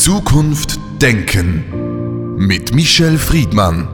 Zukunft 0.00 0.80
Denken 1.02 2.36
mit 2.38 2.74
Michel 2.74 3.18
Friedmann. 3.18 3.86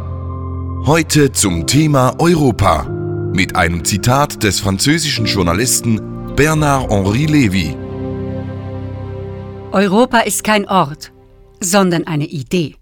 Heute 0.87 1.33
zum 1.33 1.67
Thema 1.67 2.15
Europa 2.21 2.85
mit 3.35 3.57
einem 3.57 3.85
Zitat 3.85 4.45
des 4.45 4.61
französischen 4.61 5.27
Journalisten 5.27 6.01
Bernard-Henri 6.37 7.27
Lévy. 7.27 7.75
Europa 9.73 10.21
ist 10.21 10.45
kein 10.45 10.69
Ort, 10.69 11.11
sondern 11.59 12.07
eine 12.07 12.27
Idee. 12.27 12.77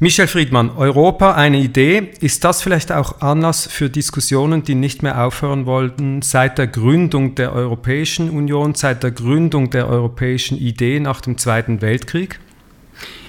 Michel 0.00 0.28
Friedmann, 0.28 0.70
Europa 0.76 1.34
eine 1.34 1.58
Idee. 1.58 2.10
Ist 2.20 2.44
das 2.44 2.62
vielleicht 2.62 2.92
auch 2.92 3.20
Anlass 3.20 3.66
für 3.66 3.90
Diskussionen, 3.90 4.62
die 4.62 4.76
nicht 4.76 5.02
mehr 5.02 5.24
aufhören 5.24 5.66
wollten 5.66 6.22
seit 6.22 6.56
der 6.56 6.68
Gründung 6.68 7.34
der 7.34 7.52
Europäischen 7.52 8.30
Union, 8.30 8.76
seit 8.76 9.02
der 9.02 9.10
Gründung 9.10 9.70
der 9.70 9.88
europäischen 9.88 10.56
Idee 10.56 11.00
nach 11.00 11.20
dem 11.20 11.36
Zweiten 11.36 11.80
Weltkrieg? 11.80 12.38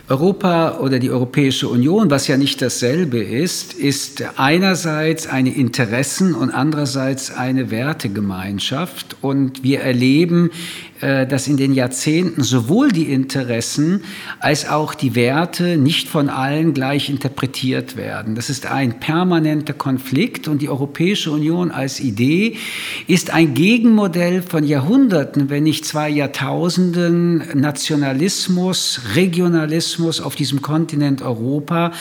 Europa 0.09 0.79
oder 0.79 0.97
die 0.97 1.11
Europäische 1.11 1.67
Union, 1.67 2.09
was 2.09 2.27
ja 2.27 2.35
nicht 2.35 2.63
dasselbe 2.63 3.19
ist, 3.19 3.73
ist 3.73 4.23
einerseits 4.37 5.27
eine 5.27 5.53
Interessen- 5.53 6.33
und 6.33 6.49
andererseits 6.49 7.29
eine 7.29 7.69
Wertegemeinschaft. 7.69 9.17
Und 9.21 9.61
wir 9.61 9.81
erleben 9.81 10.49
äh, 11.01 11.25
dass 11.25 11.47
in 11.47 11.55
den 11.55 11.73
Jahrzehnten 11.73 12.43
sowohl 12.43 12.91
die 12.91 13.13
Interessen 13.13 14.01
als 14.41 14.67
auch 14.67 14.93
die 14.93 15.15
Werte 15.15 15.77
nicht 15.77 16.09
von 16.09 16.27
allen 16.27 16.73
gleich 16.73 17.09
interpretiert 17.09 17.95
werden. 17.95 18.35
Das 18.35 18.49
ist 18.49 18.65
ein 18.65 18.99
permanenter 18.99 19.71
Konflikt 19.71 20.49
und 20.49 20.61
die 20.61 20.67
Europäische 20.67 21.31
Union 21.31 21.71
als 21.71 22.01
Idee 22.01 22.57
ist 23.07 23.31
ein 23.31 23.53
Gegenmodell 23.53 24.41
von 24.41 24.65
Jahrhunderten, 24.65 25.49
wenn 25.49 25.63
nicht 25.63 25.85
zwei 25.85 26.09
Jahrtausenden 26.09 27.43
Nationalismus, 27.53 28.99
Regionalismus 29.15 29.98
auf 30.21 30.35
diesem 30.35 30.61
Kontinent 30.61 31.21
Europa, 31.21 31.91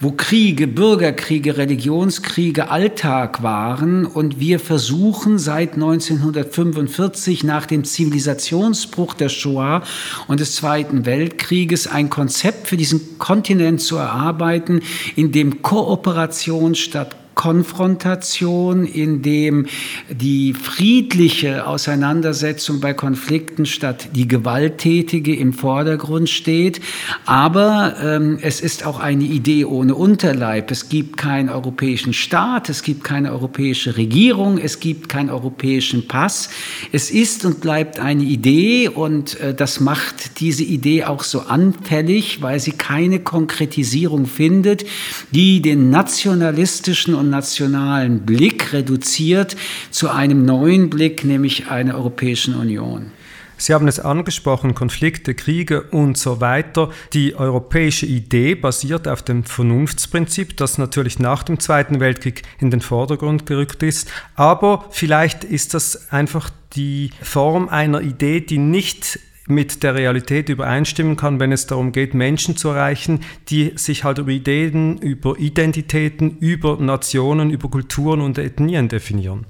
wo 0.00 0.12
Kriege, 0.12 0.66
Bürgerkriege, 0.66 1.56
Religionskriege 1.56 2.70
Alltag 2.70 3.42
waren 3.42 4.04
und 4.06 4.40
wir 4.40 4.58
versuchen 4.58 5.38
seit 5.38 5.74
1945 5.74 7.44
nach 7.44 7.66
dem 7.66 7.84
Zivilisation 7.84 8.16
Zivilisationsbruch 8.16 9.14
der 9.14 9.28
Shoah 9.28 9.82
und 10.28 10.40
des 10.40 10.54
Zweiten 10.54 11.06
Weltkrieges 11.06 11.86
ein 11.86 12.10
Konzept 12.10 12.66
für 12.66 12.76
diesen 12.76 13.18
Kontinent 13.18 13.80
zu 13.80 13.96
erarbeiten, 13.96 14.80
in 15.16 15.32
dem 15.32 15.62
Kooperation 15.62 16.74
statt 16.74 17.16
Konfrontation, 17.36 18.86
in 18.86 19.20
dem 19.20 19.66
die 20.08 20.54
friedliche 20.54 21.66
Auseinandersetzung 21.66 22.80
bei 22.80 22.94
Konflikten 22.94 23.66
statt 23.66 24.08
die 24.14 24.26
gewalttätige 24.26 25.36
im 25.36 25.52
Vordergrund 25.52 26.30
steht. 26.30 26.80
Aber 27.26 27.94
ähm, 28.02 28.38
es 28.40 28.62
ist 28.62 28.86
auch 28.86 29.00
eine 29.00 29.24
Idee 29.24 29.66
ohne 29.66 29.94
Unterleib. 29.94 30.70
Es 30.70 30.88
gibt 30.88 31.18
keinen 31.18 31.50
europäischen 31.50 32.14
Staat, 32.14 32.70
es 32.70 32.82
gibt 32.82 33.04
keine 33.04 33.32
europäische 33.32 33.98
Regierung, 33.98 34.56
es 34.56 34.80
gibt 34.80 35.10
keinen 35.10 35.28
europäischen 35.28 36.08
Pass. 36.08 36.48
Es 36.90 37.10
ist 37.10 37.44
und 37.44 37.60
bleibt 37.60 38.00
eine 38.00 38.24
Idee 38.24 38.88
und 38.88 39.38
äh, 39.40 39.54
das 39.54 39.78
macht 39.80 40.40
diese 40.40 40.64
Idee 40.64 41.04
auch 41.04 41.22
so 41.22 41.40
anfällig, 41.40 42.40
weil 42.40 42.60
sie 42.60 42.72
keine 42.72 43.20
Konkretisierung 43.20 44.24
findet, 44.24 44.86
die 45.32 45.60
den 45.60 45.90
nationalistischen 45.90 47.14
und 47.14 47.25
und 47.26 47.30
nationalen 47.30 48.20
Blick 48.20 48.72
reduziert 48.72 49.56
zu 49.90 50.08
einem 50.08 50.44
neuen 50.44 50.88
Blick, 50.90 51.24
nämlich 51.24 51.68
einer 51.68 51.96
Europäischen 51.96 52.54
Union. 52.54 53.10
Sie 53.58 53.72
haben 53.72 53.88
es 53.88 53.98
angesprochen, 53.98 54.74
Konflikte, 54.74 55.34
Kriege 55.34 55.82
und 55.90 56.18
so 56.18 56.42
weiter. 56.42 56.90
Die 57.14 57.34
europäische 57.34 58.04
Idee 58.04 58.54
basiert 58.54 59.08
auf 59.08 59.22
dem 59.22 59.44
Vernunftsprinzip, 59.44 60.58
das 60.58 60.76
natürlich 60.76 61.18
nach 61.18 61.42
dem 61.42 61.58
Zweiten 61.58 61.98
Weltkrieg 61.98 62.42
in 62.60 62.70
den 62.70 62.82
Vordergrund 62.82 63.46
gerückt 63.46 63.82
ist. 63.82 64.10
Aber 64.34 64.84
vielleicht 64.90 65.42
ist 65.42 65.72
das 65.72 66.12
einfach 66.12 66.50
die 66.74 67.10
Form 67.22 67.70
einer 67.70 68.02
Idee, 68.02 68.40
die 68.40 68.58
nicht 68.58 69.18
mit 69.48 69.82
der 69.82 69.94
Realität 69.94 70.48
übereinstimmen 70.48 71.16
kann, 71.16 71.40
wenn 71.40 71.52
es 71.52 71.66
darum 71.66 71.92
geht, 71.92 72.14
Menschen 72.14 72.56
zu 72.56 72.70
erreichen, 72.70 73.20
die 73.48 73.72
sich 73.76 74.04
halt 74.04 74.18
über 74.18 74.30
Ideen, 74.30 74.98
über 74.98 75.38
Identitäten, 75.38 76.38
über 76.38 76.76
Nationen, 76.78 77.50
über 77.50 77.68
Kulturen 77.68 78.20
und 78.20 78.38
Ethnien 78.38 78.88
definieren. 78.88 79.46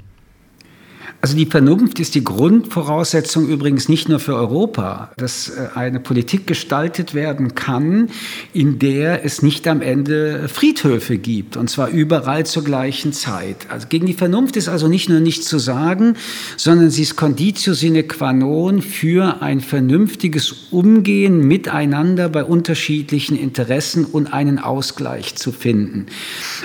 Also 1.20 1.36
die 1.36 1.46
Vernunft 1.46 1.98
ist 1.98 2.14
die 2.14 2.22
Grundvoraussetzung 2.22 3.48
übrigens 3.48 3.88
nicht 3.88 4.08
nur 4.08 4.20
für 4.20 4.34
Europa, 4.34 5.10
dass 5.16 5.48
äh, 5.48 5.68
eine 5.74 5.98
Politik 5.98 6.46
gestaltet 6.46 7.14
werden 7.14 7.54
kann, 7.54 8.10
in 8.52 8.78
der 8.78 9.24
es 9.24 9.42
nicht 9.42 9.66
am 9.66 9.80
Ende 9.80 10.48
Friedhöfe 10.48 11.16
gibt, 11.16 11.56
und 11.56 11.70
zwar 11.70 11.88
überall 11.88 12.44
zur 12.44 12.64
gleichen 12.64 13.12
Zeit. 13.12 13.66
Also 13.70 13.88
gegen 13.88 14.06
die 14.06 14.14
Vernunft 14.14 14.56
ist 14.56 14.68
also 14.68 14.88
nicht 14.88 15.08
nur 15.08 15.20
nichts 15.20 15.48
zu 15.48 15.58
sagen, 15.58 16.16
sondern 16.56 16.90
sie 16.90 17.02
ist 17.02 17.16
Conditio 17.16 17.72
sine 17.72 18.02
qua 18.02 18.32
non 18.32 18.82
für 18.82 19.42
ein 19.42 19.60
vernünftiges 19.60 20.68
Umgehen 20.70 21.40
miteinander 21.48 22.28
bei 22.28 22.44
unterschiedlichen 22.44 23.36
Interessen 23.36 24.04
und 24.04 24.32
einen 24.32 24.58
Ausgleich 24.58 25.36
zu 25.36 25.50
finden. 25.50 26.06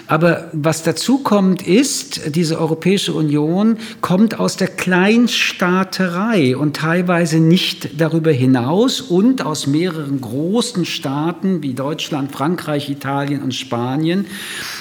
Aber 0.07 0.49
was 0.51 0.83
dazu 0.83 1.19
kommt, 1.19 1.65
ist, 1.65 2.35
diese 2.35 2.59
Europäische 2.59 3.13
Union 3.13 3.77
kommt 4.01 4.40
aus 4.41 4.57
der 4.57 4.69
Kleinstaaterei 4.69 6.57
und 6.57 6.75
teilweise 6.75 7.39
nicht 7.39 8.01
darüber 8.01 8.31
hinaus 8.31 8.99
und 8.99 9.45
aus 9.45 9.67
mehreren 9.67 10.19
großen 10.19 10.83
Staaten 10.83 11.61
wie 11.61 11.75
Deutschland, 11.75 12.31
Frankreich, 12.31 12.89
Italien 12.89 13.43
und 13.43 13.53
Spanien. 13.53 14.25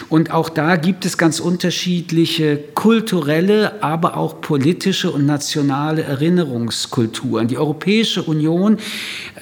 Und 0.08 0.30
auch 0.30 0.48
da 0.48 0.76
gibt 0.76 1.04
es 1.04 1.18
ganz 1.18 1.40
unterschiedliche 1.40 2.56
kulturelle, 2.56 3.82
aber 3.82 4.16
auch 4.16 4.40
politische 4.40 5.10
und 5.10 5.26
nationale 5.26 6.04
Erinnerungskulturen. 6.04 7.46
Die 7.46 7.58
Europäische 7.58 8.22
Union, 8.22 8.78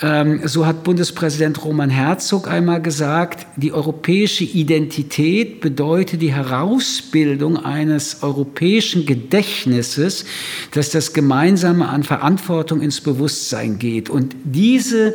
ähm, 0.03 0.41
so 0.49 0.67
hat 0.67 0.83
Bundespräsident 0.83 1.65
Roman 1.65 1.91
Herzog 1.91 2.49
einmal 2.49 2.83
gesagt, 2.83 3.47
die 3.55 3.73
europäische 3.73 4.43
Identität 4.43 5.61
bedeutet 5.61 6.23
die 6.23 6.33
Herausbildung 6.33 7.65
eines 7.65 8.25
europäischen 8.25 9.07
Gedächtnisses, 9.07 10.08
Gottes, 10.09 10.25
dass 10.73 10.91
das 10.91 11.13
Gemeinsame 11.13 11.89
an 11.89 12.03
Verantwortung 12.03 12.81
ins 12.81 13.01
Bewusstsein 13.01 13.79
geht. 13.79 14.09
Und 14.09 14.35
diese 14.45 15.15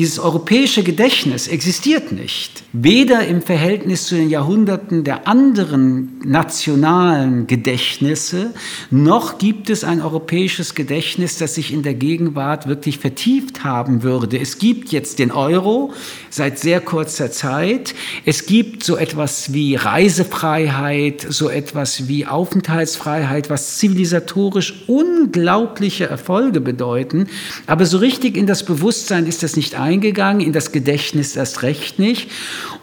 dieses 0.00 0.18
europäische 0.18 0.82
Gedächtnis 0.82 1.46
existiert 1.46 2.10
nicht, 2.10 2.62
weder 2.72 3.26
im 3.26 3.42
Verhältnis 3.42 4.06
zu 4.06 4.14
den 4.14 4.30
Jahrhunderten 4.30 5.04
der 5.04 5.28
anderen 5.28 6.18
nationalen 6.24 7.46
Gedächtnisse, 7.46 8.54
noch 8.90 9.36
gibt 9.36 9.68
es 9.68 9.84
ein 9.84 10.00
europäisches 10.00 10.74
Gedächtnis, 10.74 11.36
das 11.36 11.54
sich 11.54 11.70
in 11.70 11.82
der 11.82 11.92
Gegenwart 11.92 12.66
wirklich 12.66 12.98
vertieft 12.98 13.62
haben 13.62 14.02
würde. 14.02 14.40
Es 14.40 14.56
gibt 14.56 14.90
jetzt 14.90 15.18
den 15.18 15.32
Euro 15.32 15.92
seit 16.30 16.58
sehr 16.58 16.80
kurzer 16.80 17.30
Zeit. 17.30 17.94
Es 18.24 18.46
gibt 18.46 18.82
so 18.82 18.96
etwas 18.96 19.52
wie 19.52 19.74
Reisefreiheit, 19.74 21.26
so 21.28 21.50
etwas 21.50 22.08
wie 22.08 22.24
Aufenthaltsfreiheit, 22.24 23.50
was 23.50 23.76
zivilisatorisch 23.76 24.84
unglaubliche 24.86 26.06
Erfolge 26.06 26.62
bedeuten. 26.62 27.26
Aber 27.66 27.84
so 27.84 27.98
richtig 27.98 28.38
in 28.38 28.46
das 28.46 28.64
Bewusstsein 28.64 29.26
ist 29.26 29.42
das 29.42 29.56
nicht 29.56 29.74
ein 29.74 29.89
eingegangen, 29.90 30.40
in 30.40 30.52
das 30.52 30.72
Gedächtnis 30.72 31.36
erst 31.36 31.62
recht 31.62 31.98
nicht. 31.98 32.30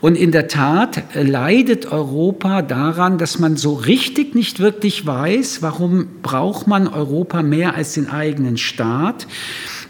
Und 0.01 0.15
in 0.15 0.31
der 0.31 0.47
Tat 0.47 1.03
leidet 1.13 1.91
Europa 1.91 2.61
daran, 2.61 3.17
dass 3.17 3.39
man 3.39 3.57
so 3.57 3.73
richtig 3.73 4.35
nicht 4.35 4.59
wirklich 4.59 5.05
weiß, 5.05 5.61
warum 5.61 6.07
braucht 6.21 6.67
man 6.67 6.87
Europa 6.87 7.41
mehr 7.41 7.75
als 7.75 7.93
den 7.93 8.09
eigenen 8.09 8.57
Staat. 8.57 9.27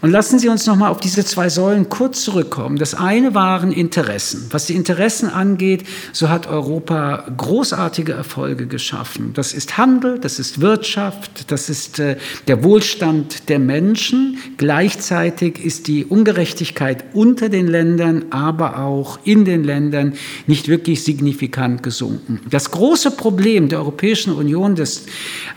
Und 0.01 0.11
lassen 0.11 0.37
Sie 0.37 0.47
uns 0.47 0.65
noch 0.67 0.75
mal 0.75 0.89
auf 0.89 0.99
diese 0.99 1.25
zwei 1.25 1.49
Säulen 1.49 1.89
kurz 1.89 2.21
zurückkommen. 2.23 2.77
Das 2.77 2.93
eine 2.93 3.33
waren 3.33 3.71
Interessen. 3.71 4.47
Was 4.51 4.67
die 4.67 4.75
Interessen 4.75 5.29
angeht, 5.29 5.85
so 6.13 6.29
hat 6.29 6.47
Europa 6.47 7.25
großartige 7.35 8.13
Erfolge 8.13 8.67
geschaffen. 8.67 9.31
Das 9.33 9.53
ist 9.53 9.77
Handel, 9.77 10.19
das 10.19 10.37
ist 10.37 10.61
Wirtschaft, 10.61 11.51
das 11.51 11.69
ist 11.69 11.99
äh, 11.99 12.17
der 12.47 12.63
Wohlstand 12.63 13.49
der 13.49 13.57
Menschen. 13.57 14.37
Gleichzeitig 14.57 15.63
ist 15.63 15.87
die 15.87 16.05
Ungerechtigkeit 16.05 17.05
unter 17.13 17.49
den 17.49 17.67
Ländern, 17.67 18.25
aber 18.29 18.79
auch 18.79 19.19
in 19.23 19.45
den 19.45 19.63
Ländern 19.63 20.13
nicht 20.45 20.67
wirklich 20.67 21.03
signifikant 21.03 21.81
gesunken. 21.81 22.39
Das 22.49 22.69
große 22.69 23.11
Problem 23.11 23.67
der 23.69 23.79
Europäischen 23.79 24.33
Union 24.33 24.75
des 24.75 25.05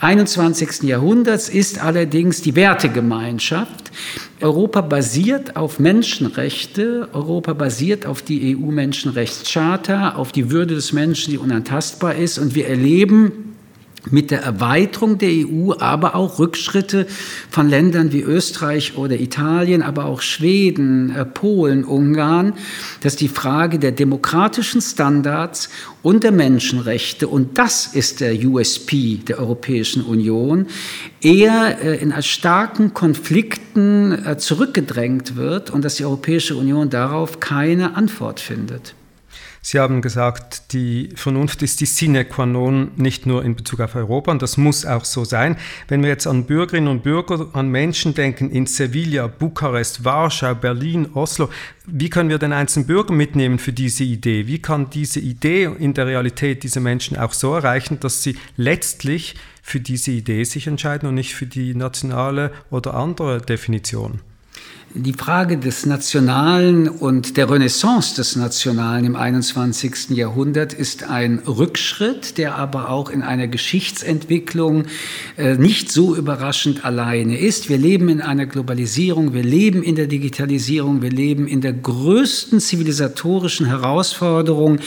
21. 0.00 0.82
Jahrhunderts 0.84 1.48
ist 1.48 1.82
allerdings 1.82 2.40
die 2.40 2.56
Wertegemeinschaft. 2.56 3.90
Europa 4.42 4.80
basiert 4.80 5.56
auf 5.56 5.78
Menschenrechte, 5.78 7.08
Europa 7.12 7.52
basiert 7.52 8.06
auf 8.06 8.22
die 8.22 8.56
EU-Menschenrechtscharta, 8.56 10.14
auf 10.14 10.32
die 10.32 10.50
Würde 10.50 10.74
des 10.74 10.92
Menschen, 10.92 11.32
die 11.32 11.38
unantastbar 11.38 12.14
ist. 12.14 12.38
Und 12.38 12.54
wir 12.54 12.66
erleben 12.68 13.56
mit 14.10 14.30
der 14.30 14.42
Erweiterung 14.42 15.18
der 15.18 15.30
EU, 15.30 15.72
aber 15.78 16.14
auch 16.14 16.38
Rückschritte 16.38 17.06
von 17.50 17.68
Ländern 17.68 18.12
wie 18.12 18.22
Österreich 18.22 18.96
oder 18.96 19.20
Italien, 19.20 19.82
aber 19.82 20.06
auch 20.06 20.22
Schweden, 20.22 21.14
äh, 21.14 21.24
Polen, 21.24 21.84
Ungarn, 21.84 22.54
dass 23.02 23.16
die 23.16 23.28
Frage 23.28 23.78
der 23.78 23.92
demokratischen 23.92 24.80
Standards 24.80 25.68
und 26.02 26.24
der 26.24 26.32
Menschenrechte, 26.32 27.28
und 27.28 27.58
das 27.58 27.86
ist 27.86 28.20
der 28.20 28.34
USP 28.34 29.20
der 29.28 29.38
Europäischen 29.38 30.02
Union, 30.02 30.66
eher 31.20 31.78
äh, 31.82 31.96
in 31.96 32.14
starken 32.22 32.94
Konflikten 32.94 34.12
äh, 34.24 34.38
zurückgedrängt 34.38 35.36
wird 35.36 35.70
und 35.70 35.84
dass 35.84 35.96
die 35.96 36.04
Europäische 36.04 36.56
Union 36.56 36.90
darauf 36.90 37.40
keine 37.40 37.96
Antwort 37.96 38.40
findet. 38.40 38.94
Sie 39.62 39.78
haben 39.78 40.00
gesagt, 40.00 40.72
die 40.72 41.10
Vernunft 41.16 41.62
ist 41.62 41.82
die 41.82 41.86
sine 41.86 42.24
qua 42.24 42.46
non, 42.46 42.92
nicht 42.96 43.26
nur 43.26 43.44
in 43.44 43.56
Bezug 43.56 43.80
auf 43.80 43.94
Europa, 43.94 44.32
und 44.32 44.40
das 44.40 44.56
muss 44.56 44.86
auch 44.86 45.04
so 45.04 45.24
sein. 45.24 45.56
Wenn 45.88 46.02
wir 46.02 46.08
jetzt 46.08 46.26
an 46.26 46.44
Bürgerinnen 46.44 46.88
und 46.88 47.02
Bürger, 47.02 47.46
an 47.52 47.68
Menschen 47.68 48.14
denken 48.14 48.50
in 48.50 48.66
Sevilla, 48.66 49.26
Bukarest, 49.26 50.02
Warschau, 50.02 50.54
Berlin, 50.54 51.08
Oslo, 51.12 51.50
wie 51.86 52.08
können 52.08 52.30
wir 52.30 52.38
den 52.38 52.54
einzelnen 52.54 52.86
Bürger 52.86 53.12
mitnehmen 53.12 53.58
für 53.58 53.74
diese 53.74 54.04
Idee? 54.04 54.46
Wie 54.46 54.62
kann 54.62 54.88
diese 54.88 55.20
Idee 55.20 55.64
in 55.78 55.92
der 55.92 56.06
Realität 56.06 56.62
diese 56.62 56.80
Menschen 56.80 57.18
auch 57.18 57.34
so 57.34 57.54
erreichen, 57.54 58.00
dass 58.00 58.22
sie 58.22 58.38
letztlich 58.56 59.34
für 59.62 59.80
diese 59.80 60.10
Idee 60.12 60.44
sich 60.44 60.68
entscheiden 60.68 61.06
und 61.06 61.16
nicht 61.16 61.34
für 61.34 61.46
die 61.46 61.74
nationale 61.74 62.50
oder 62.70 62.94
andere 62.94 63.42
Definition? 63.42 64.20
Die 64.92 65.12
Frage 65.12 65.56
des 65.56 65.86
Nationalen 65.86 66.88
und 66.88 67.36
der 67.36 67.48
Renaissance 67.48 68.16
des 68.16 68.34
Nationalen 68.34 69.04
im 69.04 69.14
21. 69.14 70.10
Jahrhundert 70.10 70.72
ist 70.72 71.04
ein 71.04 71.38
Rückschritt, 71.46 72.38
der 72.38 72.56
aber 72.56 72.88
auch 72.88 73.08
in 73.08 73.22
einer 73.22 73.46
Geschichtsentwicklung 73.46 74.86
äh, 75.36 75.54
nicht 75.54 75.92
so 75.92 76.16
überraschend 76.16 76.84
alleine 76.84 77.38
ist. 77.38 77.68
Wir 77.68 77.78
leben 77.78 78.08
in 78.08 78.20
einer 78.20 78.46
Globalisierung, 78.46 79.32
wir 79.32 79.44
leben 79.44 79.84
in 79.84 79.94
der 79.94 80.08
Digitalisierung, 80.08 81.02
wir 81.02 81.10
leben 81.10 81.46
in 81.46 81.60
der 81.60 81.72
größten 81.72 82.58
zivilisatorischen 82.58 83.66
Herausforderung, 83.66 84.80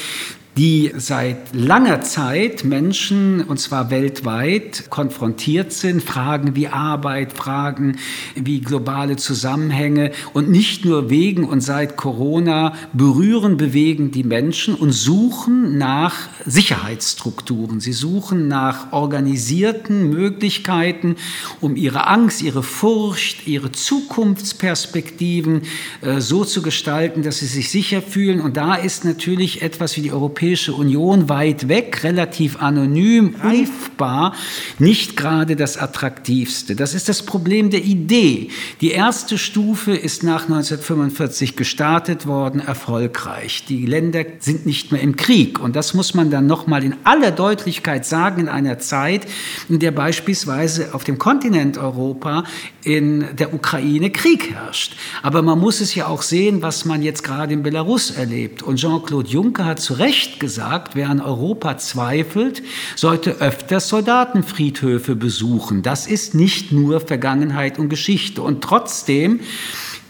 die 0.56 0.92
seit 0.96 1.56
langer 1.56 2.02
Zeit 2.02 2.64
Menschen, 2.64 3.42
und 3.44 3.60
zwar 3.60 3.90
weltweit, 3.90 4.90
konfrontiert 4.90 5.74
sind. 5.74 6.04
Fragen 6.04 6.56
wie 6.56 6.68
Arbeit, 6.68 7.34
Fragen 7.34 7.98
wie 8.36 8.62
globale 8.62 9.16
Zusammenhänge 9.16 10.12
und 10.34 10.50
nicht 10.50 10.86
nur 10.86 11.10
wegen 11.10 11.46
und 11.46 11.62
seit 11.62 11.98
Corona 11.98 12.74
berühren, 12.94 13.58
bewegen 13.58 14.12
die 14.12 14.24
Menschen 14.24 14.76
und 14.76 14.92
suchen 14.92 15.80
nach 15.80 16.14
Sicherheitsstrukturen. 16.46 17.80
Sie 17.80 17.94
suchen 17.94 18.48
nach 18.48 18.92
organisierten 18.94 20.10
Möglichkeiten, 20.10 21.16
um 21.62 21.76
ihre 21.76 22.06
Angst, 22.06 22.44
ihre 22.44 22.62
Furcht, 22.62 23.48
ihre 23.48 23.72
Zukunftsperspektiven 23.72 25.64
äh, 26.02 26.22
so 26.22 26.46
zu 26.46 26.62
gestalten, 26.62 27.24
dass 27.24 27.40
sie 27.40 27.48
sich 27.48 27.72
sicher 27.72 28.04
fühlen. 28.04 28.40
Und 28.40 28.56
da 28.56 28.76
ist 28.76 29.04
natürlich 29.04 29.64
etwas 29.64 29.98
wie 29.98 30.02
die 30.02 30.12
Europäische 30.12 30.43
Europäische 30.44 30.74
Union 30.74 31.30
weit 31.30 31.70
weg, 31.70 32.04
relativ 32.04 32.62
anonym, 32.62 33.36
greifbar, 33.40 34.34
nicht 34.78 35.16
gerade 35.16 35.56
das 35.56 35.78
Attraktivste. 35.78 36.76
Das 36.76 36.94
ist 36.94 37.08
das 37.08 37.24
Problem 37.24 37.70
der 37.70 37.86
Idee. 37.86 38.50
Die 38.82 38.92
erste 38.92 39.38
Stufe 39.38 39.96
ist 39.96 40.22
nach 40.22 40.44
1945 40.44 41.56
gestartet 41.56 42.28
worden, 42.28 42.60
erfolgreich. 42.60 43.64
Die 43.70 43.86
Länder 43.86 44.26
sind 44.40 44.66
nicht 44.66 44.92
mehr 44.92 45.00
im 45.00 45.16
Krieg. 45.16 45.60
Und 45.62 45.78
das 45.78 45.94
muss 45.94 46.14
man 46.14 46.30
dann 46.30 46.46
nochmal 46.46 46.84
in 46.84 46.96
aller 47.06 47.32
Deutlichkeit 47.32 48.06
sagen, 48.06 48.42
in 48.42 48.50
einer 48.50 48.80
Zeit, 48.80 49.26
in 49.70 49.80
der 49.80 49.92
beispielsweise 49.92 50.94
auf 50.94 51.06
dem 51.06 51.18
Kontinent 51.18 51.78
Europa 51.78 52.44
in 52.84 53.28
der 53.38 53.54
Ukraine 53.54 54.10
Krieg 54.12 54.52
herrscht. 54.54 54.98
Aber 55.22 55.42
man 55.42 55.58
muss 55.58 55.80
es 55.80 55.96
ja 55.96 56.08
auch 56.08 56.22
sehen, 56.22 56.62
was 56.62 56.84
man 56.84 57.02
jetzt 57.02 57.24
gerade 57.24 57.54
in 57.54 57.64
Belarus 57.64 58.12
erlebt. 58.12 58.62
Und 58.62 58.76
Jean-Claude 58.76 59.30
Juncker 59.30 59.64
hat 59.64 59.80
zu 59.80 59.94
Recht 59.94 60.33
gesagt, 60.40 60.96
wer 60.96 61.10
an 61.10 61.22
Europa 61.22 61.78
zweifelt, 61.78 62.64
sollte 62.96 63.42
öfters 63.42 63.90
Soldatenfriedhöfe 63.90 65.16
besuchen. 65.16 65.82
Das 65.82 66.08
ist 66.08 66.36
nicht 66.36 66.72
nur 66.72 67.02
Vergangenheit 67.02 67.80
und 67.80 67.90
Geschichte. 67.90 68.42
Und 68.42 68.64
trotzdem 68.64 69.40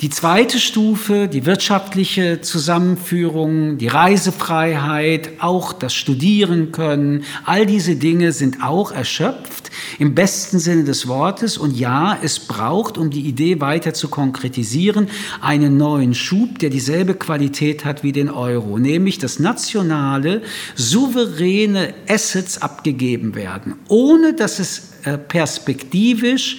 die 0.03 0.09
zweite 0.09 0.59
Stufe, 0.59 1.29
die 1.29 1.45
wirtschaftliche 1.45 2.41
Zusammenführung, 2.41 3.77
die 3.77 3.87
Reisefreiheit, 3.87 5.29
auch 5.39 5.71
das 5.71 5.93
Studieren 5.95 6.73
können, 6.73 7.23
all 7.45 7.65
diese 7.65 7.95
Dinge 7.95 8.33
sind 8.33 8.61
auch 8.61 8.91
erschöpft 8.91 9.71
im 9.99 10.13
besten 10.13 10.59
Sinne 10.59 10.83
des 10.83 11.07
Wortes. 11.07 11.57
Und 11.57 11.79
ja, 11.79 12.17
es 12.21 12.41
braucht, 12.41 12.97
um 12.97 13.11
die 13.11 13.21
Idee 13.21 13.61
weiter 13.61 13.93
zu 13.93 14.09
konkretisieren, 14.09 15.07
einen 15.39 15.77
neuen 15.77 16.13
Schub, 16.13 16.59
der 16.59 16.69
dieselbe 16.69 17.13
Qualität 17.13 17.85
hat 17.85 18.03
wie 18.03 18.11
den 18.11 18.29
Euro, 18.29 18.79
nämlich 18.79 19.19
dass 19.19 19.39
nationale, 19.39 20.41
souveräne 20.75 21.93
Assets 22.09 22.61
abgegeben 22.61 23.35
werden, 23.35 23.75
ohne 23.87 24.33
dass 24.33 24.59
es 24.59 24.95
äh, 25.05 25.17
perspektivisch 25.17 26.57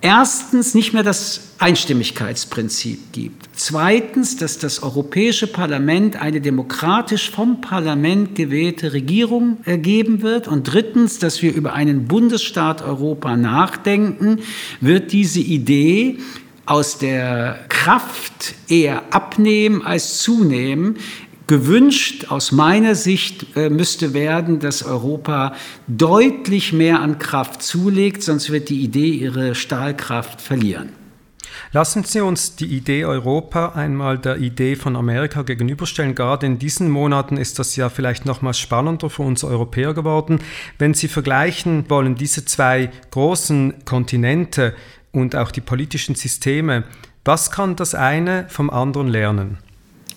erstens 0.00 0.74
nicht 0.74 0.92
mehr 0.92 1.02
das 1.02 1.40
Einstimmigkeitsprinzip 1.58 3.12
gibt. 3.12 3.48
Zweitens, 3.54 4.36
dass 4.36 4.58
das 4.58 4.82
Europäische 4.82 5.46
Parlament 5.46 6.20
eine 6.20 6.40
demokratisch 6.40 7.30
vom 7.30 7.60
Parlament 7.60 8.34
gewählte 8.34 8.92
Regierung 8.92 9.58
ergeben 9.64 10.22
wird. 10.22 10.48
Und 10.48 10.64
drittens, 10.72 11.18
dass 11.18 11.40
wir 11.42 11.54
über 11.54 11.72
einen 11.72 12.06
Bundesstaat 12.06 12.82
Europa 12.82 13.36
nachdenken, 13.36 14.40
wird 14.80 15.12
diese 15.12 15.40
Idee 15.40 16.18
aus 16.66 16.98
der 16.98 17.60
Kraft 17.68 18.54
eher 18.68 19.14
abnehmen 19.14 19.82
als 19.86 20.18
zunehmen, 20.18 20.96
Gewünscht 21.46 22.26
aus 22.28 22.50
meiner 22.50 22.96
Sicht 22.96 23.56
äh, 23.56 23.70
müsste 23.70 24.14
werden, 24.14 24.58
dass 24.58 24.82
Europa 24.82 25.54
deutlich 25.86 26.72
mehr 26.72 27.00
an 27.00 27.18
Kraft 27.18 27.62
zulegt, 27.62 28.22
sonst 28.24 28.50
wird 28.50 28.68
die 28.68 28.80
Idee 28.80 29.10
ihre 29.10 29.54
Stahlkraft 29.54 30.40
verlieren. 30.40 30.88
Lassen 31.72 32.04
Sie 32.04 32.20
uns 32.20 32.56
die 32.56 32.66
Idee 32.66 33.04
Europa 33.04 33.70
einmal 33.70 34.18
der 34.18 34.38
Idee 34.38 34.76
von 34.76 34.96
Amerika 34.96 35.42
gegenüberstellen. 35.42 36.14
Gerade 36.14 36.46
in 36.46 36.58
diesen 36.58 36.90
Monaten 36.90 37.36
ist 37.36 37.58
das 37.58 37.76
ja 37.76 37.88
vielleicht 37.88 38.26
noch 38.26 38.42
mal 38.42 38.54
spannender 38.54 39.08
für 39.08 39.22
uns 39.22 39.44
Europäer 39.44 39.94
geworden. 39.94 40.40
Wenn 40.78 40.94
Sie 40.94 41.08
vergleichen 41.08 41.84
wollen, 41.88 42.16
diese 42.16 42.44
zwei 42.44 42.90
großen 43.10 43.84
Kontinente 43.84 44.74
und 45.12 45.36
auch 45.36 45.50
die 45.50 45.60
politischen 45.60 46.14
Systeme, 46.14 46.84
was 47.24 47.50
kann 47.50 47.76
das 47.76 47.94
eine 47.94 48.46
vom 48.48 48.68
anderen 48.70 49.08
lernen? 49.08 49.58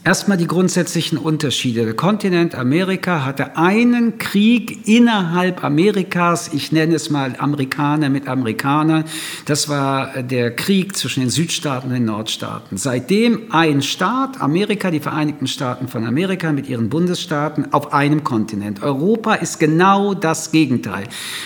Erstmal 0.06 0.38
die 0.38 0.48
grundsätzlichen 0.48 1.18
Unterschiede. 1.18 1.84
Der 1.84 1.94
Kontinent 1.94 2.56
Amerika 2.56 3.26
hatte 3.26 3.58
einen 3.58 4.18
Krieg 4.18 4.88
innerhalb 4.88 5.62
Amerikas, 5.62 6.52
ich 6.54 6.72
nenne 6.72 6.96
es 6.96 7.10
mal 7.10 7.36
Amerikaner 7.38 8.08
mit 8.08 8.26
Amerikanern. 8.30 9.04
Das 9.44 9.68
war 9.68 10.24
der 10.24 10.56
Krieg 10.56 10.96
zwischen 10.96 11.20
den 11.20 11.30
Südstaaten 11.30 11.90
und 11.90 11.96
den 11.96 12.06
Nordstaaten. 12.06 12.78
Seitdem 12.78 13.52
ein 13.52 13.82
Staat, 13.82 14.40
Amerika, 14.40 14.90
die 14.90 15.02
Vereinigten 15.02 15.48
Staaten 15.48 15.90
von 15.90 16.06
Amerika 16.06 16.54
mit 16.54 16.70
ihren 16.70 16.88
Bundesstaaten 16.88 17.74
auf 17.74 17.92
einem 17.92 18.24
Kontinent. 18.24 18.82
Europa 18.82 19.34
ist 19.34 19.60
genau 19.60 20.14
das 20.14 20.52
Gegenteil. 20.52 21.04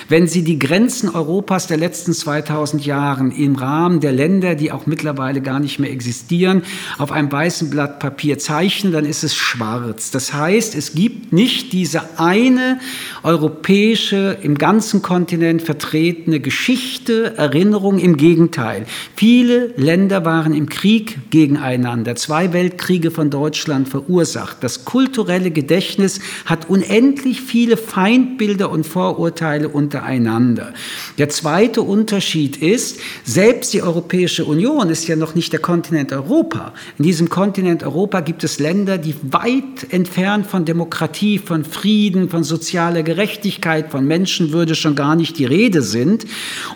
Wenn 0.10 0.27
Sie 0.27 0.43
die 0.43 0.60
Grenzen 0.60 1.10
Europas 1.10 1.65
der 1.65 1.77
letzten 1.77 2.13
2000 2.13 2.86
Jahren 2.86 3.31
im 3.31 3.55
Rahmen 3.55 4.00
der 4.00 4.12
Länder, 4.12 4.53
die 4.53 4.72
auch 4.72 4.86
mittlerweile 4.86 5.41
gar 5.41 5.60
nicht 5.60 5.79
mehr 5.79 5.91
existieren, 5.91 6.62
auf 7.00 7.12
einem 7.12 7.31
weißen 7.31 7.72
Blatt 7.72 7.98
Papier 7.98 8.38
Zeichen, 8.43 8.91
dann 8.91 9.05
ist 9.05 9.23
es 9.23 9.35
schwarz. 9.35 10.12
Das 10.12 10.33
heißt, 10.33 10.75
es 10.75 10.93
gibt 10.93 11.33
nicht 11.33 11.73
diese 11.73 12.19
eine 12.19 12.79
europäische, 13.23 14.38
im 14.41 14.57
ganzen 14.57 15.01
Kontinent 15.01 15.62
vertretene 15.62 16.39
Geschichte, 16.39 17.35
Erinnerung. 17.38 18.00
Im 18.00 18.17
Gegenteil. 18.17 18.85
Viele 19.15 19.67
Länder 19.77 20.25
waren 20.25 20.53
im 20.53 20.67
Krieg 20.67 21.31
gegeneinander. 21.31 22.15
Zwei 22.15 22.51
Weltkriege 22.53 23.12
von 23.12 23.29
Deutschland 23.29 23.88
verursacht. 23.88 24.57
Das 24.62 24.83
kulturelle 24.83 25.51
Gedächtnis 25.51 26.19
hat 26.45 26.69
unendlich 26.69 27.41
viele 27.41 27.77
Feindbilder 27.77 28.69
und 28.71 28.85
Vorurteile 28.85 29.69
untereinander. 29.69 30.73
Der 31.17 31.29
zweite 31.29 31.81
Unterschied 31.81 32.57
ist, 32.57 33.00
selbst 33.23 33.73
die 33.73 33.81
Europäische 33.81 34.45
Union 34.45 34.89
ist 34.89 35.07
ja 35.07 35.15
noch 35.15 35.35
nicht 35.35 35.53
der 35.53 35.62
Kontinent 35.62 36.12
Europa. 36.12 36.73
In 36.97 37.05
diesem 37.05 37.29
Kontinent 37.29 37.83
Europa 37.83 38.19
gibt 38.21 38.32
gibt 38.33 38.45
es 38.45 38.57
Länder, 38.57 38.97
die 38.97 39.13
weit 39.31 39.91
entfernt 39.91 40.47
von 40.47 40.65
Demokratie, 40.65 41.37
von 41.37 41.63
Frieden, 41.63 42.29
von 42.29 42.43
sozialer 42.43 43.03
Gerechtigkeit, 43.03 43.91
von 43.91 44.07
Menschenwürde 44.07 44.73
schon 44.73 44.95
gar 44.95 45.15
nicht 45.15 45.37
die 45.37 45.45
Rede 45.45 45.83
sind. 45.83 46.25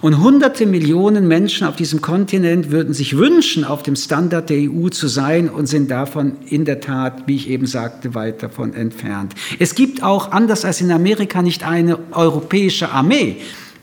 Und 0.01 0.21
hunderte 0.21 0.67
Millionen 0.67 1.27
Menschen 1.27 1.65
auf 1.65 1.75
diesem 1.75 1.99
Kontinent 1.99 2.69
würden 2.69 2.93
sich 2.93 3.17
wünschen, 3.17 3.63
auf 3.63 3.81
dem 3.81 3.95
Standard 3.95 4.51
der 4.51 4.71
EU 4.71 4.89
zu 4.89 5.07
sein 5.07 5.49
und 5.49 5.65
sind 5.65 5.89
davon 5.89 6.33
in 6.47 6.63
der 6.63 6.79
Tat, 6.79 7.23
wie 7.25 7.37
ich 7.37 7.49
eben 7.49 7.65
sagte, 7.65 8.13
weit 8.13 8.43
davon 8.43 8.75
entfernt. 8.75 9.33
Es 9.57 9.73
gibt 9.73 10.03
auch, 10.03 10.31
anders 10.31 10.63
als 10.63 10.79
in 10.79 10.91
Amerika, 10.91 11.41
nicht 11.41 11.65
eine 11.65 11.97
europäische 12.11 12.91
Armee 12.91 13.37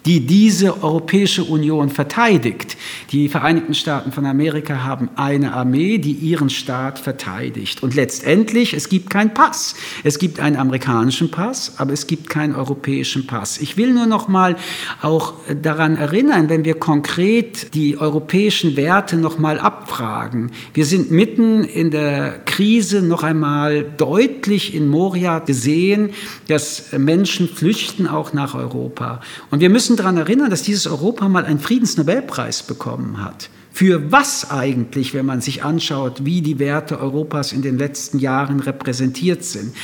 die 0.06 0.26
diese 0.26 0.82
Europäische 0.82 1.44
Union 1.44 1.88
verteidigt. 1.88 2.76
Die 3.10 3.28
Vereinigten 3.28 3.74
Staaten 3.74 4.12
von 4.12 4.26
Amerika 4.26 4.84
haben 4.84 5.08
eine 5.16 5.54
Armee, 5.54 5.98
die 5.98 6.12
ihren 6.12 6.50
Staat 6.50 6.98
verteidigt. 6.98 7.82
Und 7.82 7.94
letztendlich, 7.94 8.74
es 8.74 8.88
gibt 8.88 9.10
keinen 9.10 9.32
Pass. 9.32 9.74
Es 10.02 10.18
gibt 10.18 10.40
einen 10.40 10.56
amerikanischen 10.56 11.30
Pass, 11.30 11.74
aber 11.78 11.92
es 11.92 12.06
gibt 12.06 12.28
keinen 12.28 12.54
europäischen 12.54 13.26
Pass. 13.26 13.58
Ich 13.58 13.76
will 13.76 13.92
nur 13.92 14.06
noch 14.06 14.28
mal 14.28 14.56
auch 15.00 15.34
daran 15.62 15.96
erinnern, 15.96 16.48
wenn 16.48 16.64
wir 16.64 16.74
konkret 16.74 17.74
die 17.74 17.98
europäischen 17.98 18.76
Werte 18.76 19.16
noch 19.16 19.38
mal 19.38 19.58
abfragen. 19.58 20.50
Wir 20.74 20.84
sind 20.84 21.10
mitten 21.10 21.64
in 21.64 21.90
der 21.90 22.40
Krise 22.44 23.02
noch 23.02 23.22
einmal 23.22 23.84
deutlich 23.96 24.74
in 24.74 24.88
Moria 24.88 25.38
gesehen, 25.38 26.10
dass 26.48 26.92
Menschen 26.92 27.48
flüchten 27.48 28.06
auch 28.06 28.32
nach 28.32 28.54
Europa. 28.54 29.20
Und 29.50 29.60
wir 29.60 29.70
müssen 29.70 29.93
müssen 29.94 30.02
daran 30.02 30.16
erinnern, 30.16 30.50
dass 30.50 30.62
dieses 30.62 30.86
Europa 30.88 31.28
mal 31.28 31.44
einen 31.44 31.60
Friedensnobelpreis 31.60 32.64
bekommen 32.64 33.22
hat. 33.22 33.48
Für 33.74 34.12
was 34.12 34.52
eigentlich, 34.52 35.14
wenn 35.14 35.26
man 35.26 35.40
sich 35.40 35.64
anschaut, 35.64 36.24
wie 36.24 36.42
die 36.42 36.60
Werte 36.60 37.00
Europas 37.00 37.52
in 37.52 37.60
den 37.60 37.76
letzten 37.76 38.20
Jahren 38.20 38.60
repräsentiert 38.60 39.42
sind? 39.42 39.74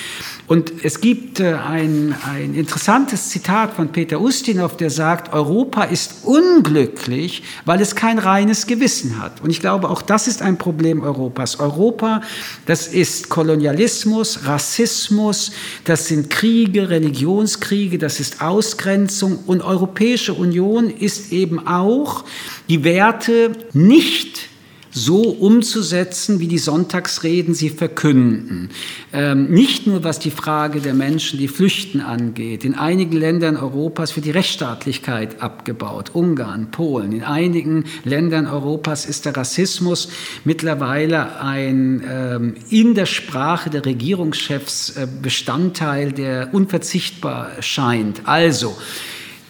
Und 0.47 0.85
es 0.85 1.01
gibt 1.01 1.41
äh, 1.41 1.55
ein, 1.55 2.15
ein 2.25 2.55
interessantes 2.55 3.31
Zitat 3.31 3.75
von 3.75 3.89
Peter 3.89 4.21
Ustinov, 4.21 4.77
der 4.77 4.91
sagt, 4.91 5.33
Europa 5.33 5.83
ist 5.83 6.25
unglücklich, 6.25 7.43
weil 7.65 7.81
es 7.81 7.97
kein 7.97 8.21
reines 8.21 8.69
Gewissen 8.69 9.21
hat. 9.21 9.41
Und 9.43 9.51
ich 9.51 9.59
glaube, 9.59 9.91
auch 9.91 10.03
das 10.03 10.29
ist 10.29 10.41
ein 10.41 10.57
Problem 10.57 11.03
Europas. 11.03 11.59
Europa, 11.59 12.21
das 12.67 12.87
ist 12.87 13.29
Kolonialismus, 13.29 14.47
Rassismus, 14.47 15.51
das 15.85 16.07
sind 16.07 16.31
Kriege, 16.31 16.91
Religionskriege, 16.91 17.99
das 17.99 18.21
ist 18.21 18.41
Ausgrenzung. 18.41 19.41
Und 19.47 19.63
Europäische 19.63 20.35
Union 20.35 20.91
ist 20.91 21.33
eben 21.33 21.67
auch 21.67 22.25
die 22.69 22.85
Werte 22.85 23.51
nicht 23.87 24.51
so 24.93 25.23
umzusetzen, 25.23 26.41
wie 26.41 26.49
die 26.49 26.59
Sonntagsreden 26.59 27.55
sie 27.55 27.71
verkünden. 27.71 28.71
Ähm, 29.13 29.49
nicht 29.49 29.87
nur 29.87 30.03
was 30.03 30.19
die 30.19 30.33
Frage 30.33 30.81
der 30.81 30.95
Menschen, 30.95 31.39
die 31.39 31.49
flüchten 31.49 32.01
angeht. 32.01 32.65
In 32.65 32.75
einigen 32.75 33.17
Ländern 33.17 33.57
Europas 33.57 34.17
wird 34.17 34.27
die 34.27 34.33
Rechtsstaatlichkeit 34.33 35.41
abgebaut. 35.41 36.11
Ungarn, 36.13 36.73
Polen. 36.73 37.13
In 37.13 37.23
einigen 37.23 37.85
Ländern 38.05 38.47
Europas 38.47 39.07
ist 39.07 39.27
der 39.27 39.37
Rassismus 39.37 40.09
mittlerweile 40.45 41.41
ein 41.41 42.03
ähm, 42.09 42.55
in 42.69 42.95
der 42.95 43.07
Sprache 43.07 43.71
der 43.71 43.87
Regierungschefs 43.87 44.97
äh, 44.97 45.07
Bestandteil, 45.23 46.13
der 46.13 46.53
unverzichtbar 46.53 47.51
scheint. 47.61 48.23
Also, 48.25 48.77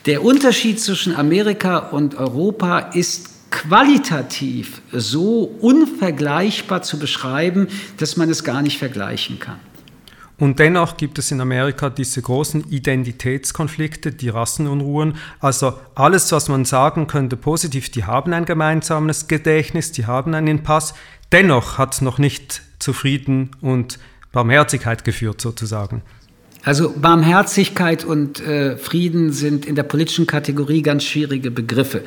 der 0.06 0.24
Unterschied 0.24 0.80
zwischen 0.80 1.14
Amerika 1.14 1.78
und 1.78 2.14
Europa 2.16 2.78
ist 2.78 3.30
qualitativ 3.50 4.80
so 4.92 5.42
unvergleichbar 5.60 6.82
zu 6.82 6.98
beschreiben, 6.98 7.68
dass 7.96 8.16
man 8.16 8.30
es 8.30 8.44
gar 8.44 8.62
nicht 8.62 8.78
vergleichen 8.78 9.38
kann. 9.38 9.58
Und 10.38 10.58
dennoch 10.58 10.96
gibt 10.96 11.18
es 11.18 11.30
in 11.30 11.40
Amerika 11.42 11.90
diese 11.90 12.22
großen 12.22 12.70
Identitätskonflikte, 12.70 14.10
die 14.10 14.30
Rassenunruhen. 14.30 15.16
Also 15.38 15.74
alles, 15.94 16.32
was 16.32 16.48
man 16.48 16.64
sagen 16.64 17.06
könnte 17.06 17.36
positiv, 17.36 17.90
die 17.90 18.04
haben 18.04 18.32
ein 18.32 18.46
gemeinsames 18.46 19.28
Gedächtnis, 19.28 19.92
die 19.92 20.06
haben 20.06 20.32
einen 20.34 20.62
Pass. 20.62 20.94
Dennoch 21.30 21.76
hat 21.76 21.92
es 21.92 22.00
noch 22.00 22.16
nicht 22.18 22.62
zu 22.78 22.94
Frieden 22.94 23.50
und 23.60 23.98
Barmherzigkeit 24.32 25.04
geführt, 25.04 25.42
sozusagen. 25.42 26.02
Also 26.62 26.92
Barmherzigkeit 26.94 28.04
und 28.04 28.40
äh, 28.40 28.76
Frieden 28.76 29.32
sind 29.32 29.64
in 29.64 29.76
der 29.76 29.82
politischen 29.82 30.26
Kategorie 30.26 30.82
ganz 30.82 31.04
schwierige 31.04 31.50
Begriffe. 31.50 32.02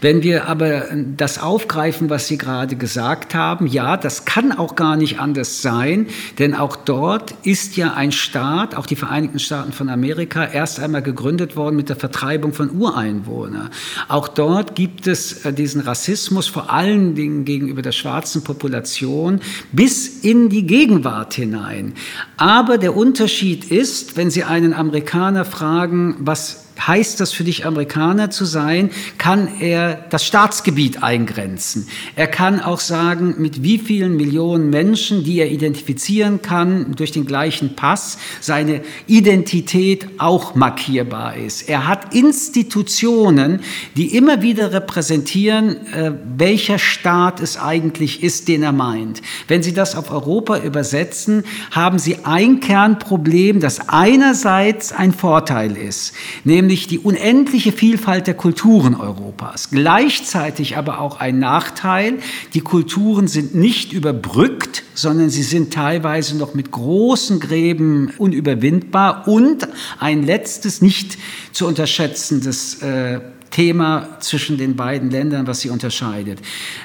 Wenn 0.00 0.22
wir 0.22 0.46
aber 0.46 0.84
das 1.16 1.42
aufgreifen, 1.42 2.08
was 2.08 2.28
Sie 2.28 2.38
gerade 2.38 2.76
gesagt 2.76 3.34
haben, 3.34 3.66
ja, 3.66 3.96
das 3.96 4.24
kann 4.24 4.52
auch 4.52 4.76
gar 4.76 4.96
nicht 4.96 5.18
anders 5.18 5.60
sein, 5.60 6.06
denn 6.38 6.54
auch 6.54 6.76
dort 6.76 7.34
ist 7.42 7.76
ja 7.76 7.94
ein 7.94 8.12
Staat, 8.12 8.76
auch 8.76 8.86
die 8.86 8.94
Vereinigten 8.94 9.40
Staaten 9.40 9.72
von 9.72 9.88
Amerika, 9.88 10.44
erst 10.44 10.78
einmal 10.78 11.02
gegründet 11.02 11.56
worden 11.56 11.74
mit 11.74 11.88
der 11.88 11.96
Vertreibung 11.96 12.52
von 12.52 12.70
Ureinwohnern. 12.70 13.70
Auch 14.06 14.28
dort 14.28 14.76
gibt 14.76 15.08
es 15.08 15.44
äh, 15.44 15.52
diesen 15.52 15.80
Rassismus 15.80 16.46
vor 16.46 16.72
allen 16.72 17.16
Dingen 17.16 17.44
gegenüber 17.44 17.82
der 17.82 17.92
schwarzen 17.92 18.44
Population 18.44 19.40
bis 19.72 20.20
in 20.22 20.48
die 20.48 20.64
Gegenwart 20.64 21.34
hinein. 21.34 21.94
Aber 22.36 22.78
der 22.78 22.96
Unterschied 22.96 23.64
ist, 23.64 23.95
ist, 23.96 24.16
wenn 24.16 24.30
Sie 24.30 24.44
einen 24.44 24.74
Amerikaner 24.74 25.44
fragen, 25.44 26.16
was 26.18 26.65
heißt 26.84 27.20
das 27.20 27.32
für 27.32 27.44
dich, 27.44 27.66
Amerikaner 27.66 28.30
zu 28.30 28.44
sein, 28.44 28.90
kann 29.18 29.48
er 29.60 30.04
das 30.10 30.24
Staatsgebiet 30.24 31.02
eingrenzen. 31.02 31.88
Er 32.14 32.26
kann 32.26 32.60
auch 32.60 32.80
sagen, 32.80 33.34
mit 33.38 33.62
wie 33.62 33.78
vielen 33.78 34.16
Millionen 34.16 34.70
Menschen, 34.70 35.24
die 35.24 35.38
er 35.38 35.50
identifizieren 35.50 36.42
kann, 36.42 36.94
durch 36.96 37.12
den 37.12 37.26
gleichen 37.26 37.76
Pass, 37.76 38.18
seine 38.40 38.82
Identität 39.06 40.06
auch 40.18 40.54
markierbar 40.54 41.36
ist. 41.36 41.68
Er 41.68 41.86
hat 41.86 42.14
Institutionen, 42.14 43.60
die 43.96 44.16
immer 44.16 44.42
wieder 44.42 44.72
repräsentieren, 44.72 45.86
äh, 45.92 46.12
welcher 46.36 46.78
Staat 46.78 47.40
es 47.40 47.58
eigentlich 47.58 48.22
ist, 48.22 48.48
den 48.48 48.62
er 48.62 48.72
meint. 48.72 49.22
Wenn 49.48 49.62
Sie 49.62 49.72
das 49.72 49.96
auf 49.96 50.10
Europa 50.10 50.58
übersetzen, 50.58 51.44
haben 51.70 51.98
Sie 51.98 52.18
ein 52.24 52.60
Kernproblem, 52.60 53.60
das 53.60 53.88
einerseits 53.88 54.92
ein 54.92 55.12
Vorteil 55.12 55.76
ist, 55.76 56.12
nämlich 56.44 56.65
nämlich 56.66 56.88
die 56.88 56.98
unendliche 56.98 57.70
Vielfalt 57.70 58.26
der 58.26 58.34
Kulturen 58.34 58.94
Europas. 58.96 59.70
Gleichzeitig 59.70 60.76
aber 60.76 61.00
auch 61.00 61.20
ein 61.20 61.38
Nachteil, 61.38 62.18
die 62.54 62.60
Kulturen 62.60 63.28
sind 63.28 63.54
nicht 63.54 63.92
überbrückt, 63.92 64.82
sondern 64.94 65.30
sie 65.30 65.44
sind 65.44 65.72
teilweise 65.72 66.36
noch 66.36 66.54
mit 66.54 66.72
großen 66.72 67.38
Gräben 67.38 68.12
unüberwindbar. 68.18 69.28
Und 69.28 69.68
ein 70.00 70.24
letztes, 70.24 70.82
nicht 70.82 71.18
zu 71.52 71.66
unterschätzendes 71.66 72.82
äh, 72.82 73.20
Thema 73.50 74.18
zwischen 74.20 74.58
den 74.58 74.74
beiden 74.74 75.10
Ländern, 75.10 75.46
was 75.46 75.60
sie 75.60 75.70
unterscheidet. 75.70 76.40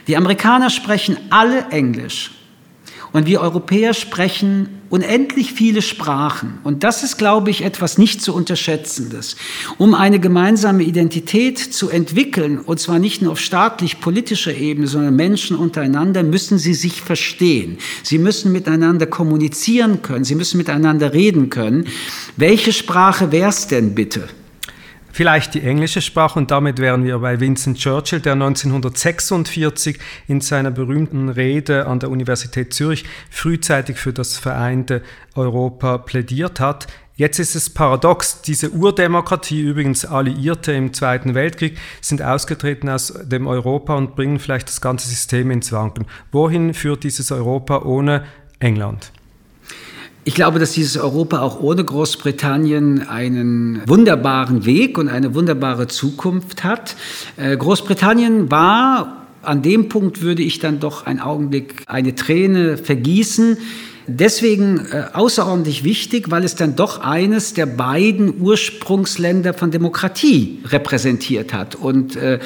Die 0.07 0.15
Amerikaner 0.15 0.69
sprechen 0.69 1.17
alle 1.31 1.65
Englisch. 1.71 2.31
Und 3.13 3.25
wir 3.25 3.41
Europäer 3.41 3.93
sprechen 3.93 4.69
unendlich 4.89 5.53
viele 5.53 5.81
Sprachen. 5.81 6.59
Und 6.63 6.83
das 6.83 7.03
ist, 7.03 7.17
glaube 7.17 7.49
ich, 7.49 7.63
etwas 7.63 7.97
nicht 7.97 8.21
zu 8.21 8.33
unterschätzendes. 8.33 9.35
Um 9.77 9.93
eine 9.93 10.19
gemeinsame 10.19 10.83
Identität 10.83 11.57
zu 11.59 11.89
entwickeln, 11.89 12.59
und 12.59 12.79
zwar 12.79 12.99
nicht 12.99 13.21
nur 13.21 13.33
auf 13.33 13.39
staatlich-politischer 13.39 14.53
Ebene, 14.53 14.87
sondern 14.87 15.15
Menschen 15.15 15.57
untereinander, 15.57 16.23
müssen 16.23 16.57
sie 16.57 16.73
sich 16.73 17.01
verstehen. 17.01 17.77
Sie 18.03 18.17
müssen 18.17 18.51
miteinander 18.51 19.07
kommunizieren 19.07 20.01
können. 20.01 20.23
Sie 20.23 20.35
müssen 20.35 20.57
miteinander 20.57 21.13
reden 21.13 21.49
können. 21.49 21.87
Welche 22.37 22.73
Sprache 22.73 23.31
wäre 23.31 23.49
es 23.49 23.67
denn 23.67 23.95
bitte? 23.95 24.29
Vielleicht 25.13 25.53
die 25.53 25.61
englische 25.61 26.01
Sprache 26.01 26.39
und 26.39 26.51
damit 26.51 26.79
wären 26.79 27.03
wir 27.03 27.19
bei 27.19 27.39
Vincent 27.39 27.77
Churchill, 27.77 28.21
der 28.21 28.33
1946 28.33 29.99
in 30.27 30.41
seiner 30.41 30.71
berühmten 30.71 31.29
Rede 31.29 31.85
an 31.87 31.99
der 31.99 32.09
Universität 32.09 32.73
Zürich 32.73 33.05
frühzeitig 33.29 33.97
für 33.97 34.13
das 34.13 34.37
vereinte 34.37 35.01
Europa 35.35 35.97
plädiert 35.97 36.59
hat. 36.59 36.87
Jetzt 37.15 37.39
ist 37.39 37.55
es 37.55 37.69
paradox, 37.69 38.41
diese 38.41 38.71
Urdemokratie, 38.71 39.61
übrigens 39.61 40.05
Alliierte 40.05 40.71
im 40.71 40.93
Zweiten 40.93 41.35
Weltkrieg, 41.35 41.77
sind 41.99 42.21
ausgetreten 42.21 42.89
aus 42.89 43.13
dem 43.23 43.47
Europa 43.47 43.95
und 43.95 44.15
bringen 44.15 44.39
vielleicht 44.39 44.69
das 44.69 44.81
ganze 44.81 45.07
System 45.07 45.51
ins 45.51 45.71
Wanken. 45.71 46.07
Wohin 46.31 46.73
führt 46.73 47.03
dieses 47.03 47.31
Europa 47.31 47.83
ohne 47.83 48.23
England? 48.59 49.11
Ich 50.23 50.35
glaube, 50.35 50.59
dass 50.59 50.73
dieses 50.73 50.97
Europa 50.97 51.41
auch 51.41 51.59
ohne 51.61 51.83
Großbritannien 51.83 53.07
einen 53.07 53.81
wunderbaren 53.87 54.65
Weg 54.65 54.99
und 54.99 55.09
eine 55.09 55.33
wunderbare 55.33 55.87
Zukunft 55.87 56.63
hat. 56.63 56.95
Äh, 57.37 57.57
Großbritannien 57.57 58.51
war, 58.51 59.25
an 59.41 59.63
dem 59.63 59.89
Punkt 59.89 60.21
würde 60.21 60.43
ich 60.43 60.59
dann 60.59 60.79
doch 60.79 61.07
einen 61.07 61.21
Augenblick 61.21 61.81
eine 61.87 62.13
Träne 62.13 62.77
vergießen, 62.77 63.57
deswegen 64.07 64.85
äh, 64.91 65.05
außerordentlich 65.13 65.83
wichtig, 65.83 66.31
weil 66.31 66.43
es 66.43 66.55
dann 66.55 66.75
doch 66.75 67.01
eines 67.01 67.53
der 67.53 67.65
beiden 67.65 68.41
Ursprungsländer 68.41 69.53
von 69.53 69.71
Demokratie 69.71 70.59
repräsentiert 70.65 71.53
hat. 71.53 71.75
Und 71.75 72.15
äh, 72.15 72.39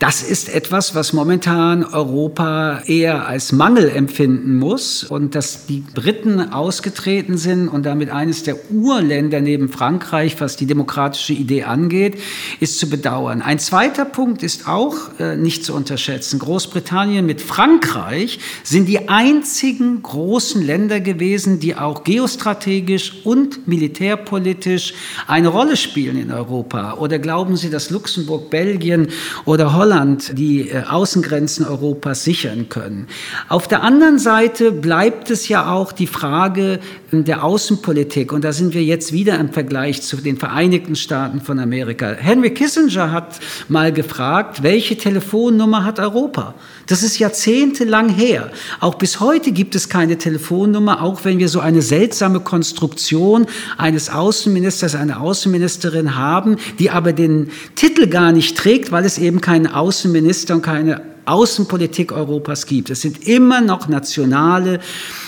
Das 0.00 0.22
ist 0.22 0.48
etwas, 0.48 0.94
was 0.94 1.12
momentan 1.12 1.84
Europa 1.84 2.80
eher 2.86 3.26
als 3.26 3.52
Mangel 3.52 3.90
empfinden 3.90 4.58
muss 4.58 5.04
und 5.04 5.34
dass 5.34 5.66
die 5.66 5.84
Briten 5.94 6.54
ausgetreten 6.54 7.36
sind 7.36 7.68
und 7.68 7.84
damit 7.84 8.08
eines 8.08 8.42
der 8.42 8.56
Urländer 8.70 9.42
neben 9.42 9.68
Frankreich, 9.68 10.40
was 10.40 10.56
die 10.56 10.64
demokratische 10.64 11.34
Idee 11.34 11.64
angeht, 11.64 12.18
ist 12.60 12.78
zu 12.78 12.88
bedauern. 12.88 13.42
Ein 13.42 13.58
zweiter 13.58 14.06
Punkt 14.06 14.42
ist 14.42 14.66
auch 14.66 14.94
äh, 15.18 15.36
nicht 15.36 15.66
zu 15.66 15.74
unterschätzen. 15.74 16.38
Großbritannien 16.38 17.26
mit 17.26 17.42
Frankreich 17.42 18.38
sind 18.64 18.88
die 18.88 19.10
einzigen 19.10 20.02
großen 20.02 20.62
Länder 20.62 20.99
gewesen, 21.00 21.60
die 21.60 21.76
auch 21.76 22.04
geostrategisch 22.04 23.24
und 23.24 23.66
militärpolitisch 23.66 24.94
eine 25.26 25.48
Rolle 25.48 25.76
spielen 25.76 26.16
in 26.16 26.32
Europa. 26.32 26.94
Oder 26.94 27.18
glauben 27.18 27.56
Sie, 27.56 27.70
dass 27.70 27.90
Luxemburg, 27.90 28.50
Belgien 28.50 29.08
oder 29.44 29.74
Holland 29.74 30.38
die 30.38 30.68
äh, 30.68 30.84
Außengrenzen 30.84 31.66
Europas 31.66 32.24
sichern 32.24 32.68
können? 32.68 33.06
Auf 33.48 33.68
der 33.68 33.82
anderen 33.82 34.18
Seite 34.18 34.72
bleibt 34.72 35.30
es 35.30 35.48
ja 35.48 35.72
auch 35.72 35.92
die 35.92 36.06
Frage 36.06 36.80
der 37.12 37.44
Außenpolitik. 37.44 38.32
Und 38.32 38.44
da 38.44 38.52
sind 38.52 38.74
wir 38.74 38.82
jetzt 38.82 39.12
wieder 39.12 39.38
im 39.38 39.52
Vergleich 39.52 40.02
zu 40.02 40.16
den 40.16 40.36
Vereinigten 40.36 40.96
Staaten 40.96 41.40
von 41.40 41.58
Amerika. 41.58 42.12
Henry 42.12 42.50
Kissinger 42.50 43.10
hat 43.12 43.40
mal 43.68 43.92
gefragt, 43.92 44.62
welche 44.62 44.96
Telefonnummer 44.96 45.84
hat 45.84 45.98
Europa? 45.98 46.54
Das 46.86 47.02
ist 47.02 47.18
jahrzehntelang 47.18 48.08
her. 48.08 48.50
Auch 48.80 48.96
bis 48.96 49.20
heute 49.20 49.52
gibt 49.52 49.74
es 49.74 49.88
keine 49.88 50.18
Telefonnummer, 50.18 50.89
auch 50.98 51.24
wenn 51.24 51.38
wir 51.38 51.48
so 51.48 51.60
eine 51.60 51.82
seltsame 51.82 52.40
Konstruktion 52.40 53.46
eines 53.78 54.10
Außenministers, 54.10 54.94
einer 54.94 55.20
Außenministerin 55.20 56.16
haben, 56.16 56.56
die 56.78 56.90
aber 56.90 57.12
den 57.12 57.50
Titel 57.74 58.06
gar 58.08 58.32
nicht 58.32 58.56
trägt, 58.56 58.92
weil 58.92 59.04
es 59.04 59.18
eben 59.18 59.40
keinen 59.40 59.66
Außenminister 59.66 60.54
und 60.54 60.62
keine 60.62 61.02
Außenpolitik 61.30 62.12
Europas 62.12 62.66
gibt. 62.66 62.90
Es 62.90 63.00
sind 63.02 63.26
immer 63.26 63.60
noch 63.60 63.88
nationale 63.88 64.80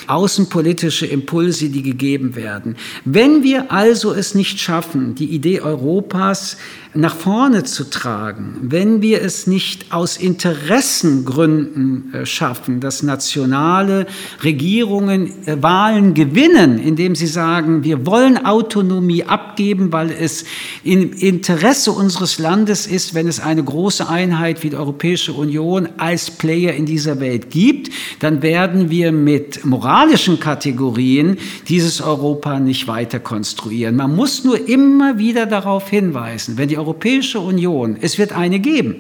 außenpolitische 0.09 1.07
Impulse, 1.07 1.69
die 1.69 1.83
gegeben 1.83 2.35
werden. 2.35 2.77
Wenn 3.05 3.43
wir 3.43 3.71
also 3.73 4.13
es 4.13 4.35
nicht 4.35 4.61
schaffen, 4.61 5.15
die 5.15 5.27
Idee 5.27 5.61
Europas 5.61 6.57
nach 6.95 7.17
vorne 7.17 7.65
zu 7.65 7.89
tragen, 7.89 8.59
wenn 8.61 9.01
wir 9.01 9.23
es 9.23 9.47
nicht 9.47 9.95
aus 9.95 10.19
Interessengründen 10.19 12.13
äh, 12.13 12.27
schaffen, 12.27 12.81
dass 12.81 13.03
nationale 13.03 14.07
Regierungen 14.45 15.47
äh, 15.47 15.63
Wahlen 15.63 16.13
gewinnen, 16.13 16.79
indem 16.79 17.15
sie 17.15 17.27
sagen, 17.27 17.83
wir 17.83 18.05
wollen 18.05 18.45
Autonomie 18.45 19.25
abgeben, 19.25 19.91
weil 19.91 20.11
es 20.11 20.45
im 20.85 21.15
Interesse 21.15 21.93
unseres 21.93 22.39
Landes 22.39 22.87
ist, 22.87 23.15
wenn 23.15 23.27
es 23.27 23.41
eine 23.41 23.65
große 23.65 24.07
Einheit 24.07 24.63
wie 24.63 24.69
die 24.71 24.77
Europäische 24.77 25.33
Union 25.33 25.89
als 25.99 26.31
Player 26.31 26.75
in 26.75 26.87
dieser 26.87 27.21
Welt 27.21 27.51
gibt, 27.51 27.91
dann 28.21 28.43
werden 28.43 28.91
wir 28.91 29.13
mit 29.13 29.65
moralischen 29.65 30.41
Kategorien 30.41 31.39
dieses 31.69 32.01
Europa 32.01 32.61
nicht 32.61 32.87
weiter 32.89 33.21
konstruieren. 33.21 33.97
Man 33.97 34.15
muss 34.15 34.45
nur 34.45 34.69
immer 34.69 35.19
wieder 35.19 35.47
darauf 35.47 35.89
hinweisen, 35.89 36.59
wenn 36.59 36.69
die 36.69 36.79
Europäische 36.79 37.41
Union, 37.41 37.97
es 38.01 38.19
wird 38.19 38.33
eine 38.33 38.61
geben, 38.61 38.97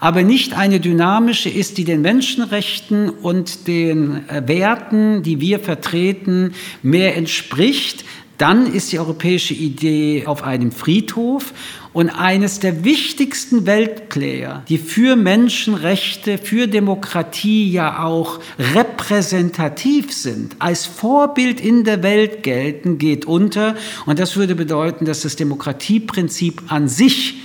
aber 0.00 0.24
nicht 0.24 0.54
eine 0.54 0.80
dynamische 0.80 1.48
ist, 1.48 1.78
die 1.78 1.84
den 1.84 2.02
Menschenrechten 2.02 3.08
und 3.08 3.68
den 3.68 4.28
äh, 4.28 4.42
Werten, 4.46 5.22
die 5.22 5.40
wir 5.40 5.60
vertreten, 5.60 6.54
mehr 6.82 7.16
entspricht, 7.16 8.04
dann 8.36 8.66
ist 8.66 8.90
die 8.90 8.98
europäische 8.98 9.54
Idee 9.54 10.24
auf 10.26 10.42
einem 10.42 10.72
Friedhof 10.72 11.52
und 11.92 12.10
eines 12.10 12.60
der 12.60 12.84
wichtigsten 12.84 13.66
Weltplayer, 13.66 14.62
die 14.68 14.78
für 14.78 15.16
Menschenrechte, 15.16 16.38
für 16.38 16.66
Demokratie 16.66 17.70
ja 17.70 18.02
auch 18.02 18.40
repräsentativ 18.58 20.12
sind, 20.12 20.56
als 20.58 20.86
Vorbild 20.86 21.60
in 21.60 21.84
der 21.84 22.02
Welt 22.02 22.42
gelten, 22.42 22.98
geht 22.98 23.26
unter. 23.26 23.76
Und 24.06 24.18
das 24.18 24.36
würde 24.36 24.54
bedeuten, 24.54 25.04
dass 25.04 25.22
das 25.22 25.36
Demokratieprinzip 25.36 26.62
an 26.68 26.88
sich 26.88 27.42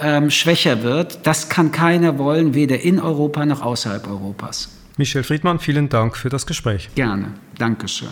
ähm, 0.00 0.30
schwächer 0.30 0.82
wird. 0.82 1.20
Das 1.26 1.48
kann 1.48 1.72
keiner 1.72 2.18
wollen, 2.18 2.54
weder 2.54 2.80
in 2.80 3.00
Europa 3.00 3.46
noch 3.46 3.62
außerhalb 3.62 4.06
Europas. 4.06 4.68
Michel 4.98 5.22
Friedmann, 5.22 5.58
vielen 5.58 5.88
Dank 5.88 6.16
für 6.16 6.28
das 6.28 6.46
Gespräch. 6.46 6.90
Gerne. 6.94 7.32
Dankeschön. 7.58 8.08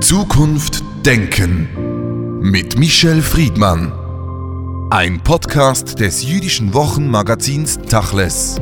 Zukunft 0.00 0.82
Denken 1.04 1.89
mit 2.40 2.78
Michel 2.78 3.20
Friedmann. 3.20 3.92
Ein 4.90 5.20
Podcast 5.20 6.00
des 6.00 6.24
jüdischen 6.24 6.72
Wochenmagazins 6.72 7.78
Tachles. 7.82 8.58